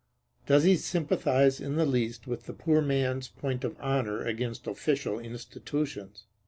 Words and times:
Does 0.47 0.63
he 0.63 0.77
sympathize 0.77 1.61
in 1.61 1.75
the 1.75 1.85
least 1.85 2.25
with 2.25 2.47
the 2.47 2.53
poor 2.55 2.81
man's 2.81 3.27
point 3.27 3.63
of 3.63 3.75
honor 3.79 4.25
against 4.25 4.65
official 4.65 5.19
institutions? 5.19 6.23